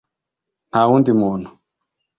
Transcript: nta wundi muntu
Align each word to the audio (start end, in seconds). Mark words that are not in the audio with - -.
nta 0.69 0.81
wundi 0.89 1.11
muntu 1.21 1.49